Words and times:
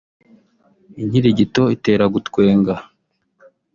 Inkirigito 1.01 1.61
itera 1.75 2.05
gutwenga 2.13 2.73